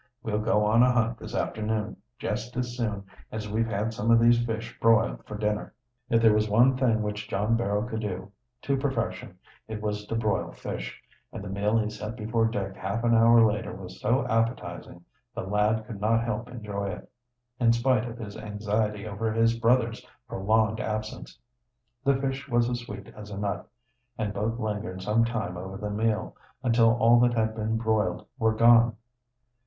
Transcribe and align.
We'll 0.23 0.39
go 0.39 0.65
on 0.65 0.81
a 0.81 0.91
hunt 0.91 1.19
this 1.19 1.35
afternoon, 1.35 1.95
jest 2.17 2.57
as 2.57 2.75
soon 2.75 3.03
as 3.31 3.47
we've 3.47 3.67
had 3.69 3.93
some 3.93 4.09
of 4.09 4.19
these 4.19 4.43
fish 4.43 4.79
broiled 4.79 5.23
for 5.27 5.37
dinner." 5.37 5.75
If 6.09 6.23
there 6.23 6.33
was 6.33 6.49
one 6.49 6.75
thing 6.75 7.03
which 7.03 7.29
John 7.29 7.55
Barrow 7.55 7.87
could 7.87 7.99
do 7.99 8.31
to 8.63 8.77
perfection, 8.77 9.37
it 9.67 9.79
was 9.79 10.07
to 10.07 10.15
broil 10.15 10.53
fish, 10.53 10.99
and 11.31 11.43
the 11.43 11.49
meal 11.49 11.77
he 11.77 11.87
set 11.91 12.15
before 12.15 12.47
Dick 12.47 12.75
half 12.77 13.03
an 13.03 13.13
hour 13.13 13.45
later 13.45 13.75
was 13.75 14.01
so 14.01 14.25
appetizing 14.25 15.05
the 15.35 15.41
lad 15.43 15.85
could 15.85 16.01
not 16.01 16.23
help 16.23 16.49
enjoy 16.49 16.87
it, 16.89 17.07
in 17.59 17.71
spite 17.71 18.05
of 18.09 18.17
his 18.17 18.35
anxiety 18.35 19.05
over 19.07 19.31
his 19.31 19.59
brothers' 19.59 20.03
prolonged 20.27 20.79
absence. 20.79 21.37
The 22.03 22.15
fish 22.17 22.49
was 22.49 22.67
as 22.71 22.79
sweet 22.79 23.09
as 23.15 23.29
a 23.29 23.37
nut, 23.37 23.69
and 24.17 24.33
both 24.33 24.57
lingered 24.57 25.03
some 25.03 25.25
time 25.25 25.57
over 25.57 25.77
the 25.77 25.91
meal, 25.91 26.35
until 26.63 26.95
all 26.97 27.19
that 27.19 27.35
had 27.35 27.53
been 27.55 27.77
broiled 27.77 28.25
were 28.39 28.55
gone. 28.55 28.95